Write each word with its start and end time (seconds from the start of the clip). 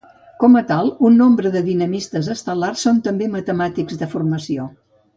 Com 0.43 0.55
a 0.59 0.61
tal, 0.71 0.87
un 1.09 1.19
nombre 1.23 1.51
de 1.57 1.61
dinamistes 1.69 2.31
estel·lars 2.39 2.87
són 2.89 3.05
també 3.11 3.31
matemàtics 3.39 4.01
de 4.05 4.09
formació. 4.17 4.71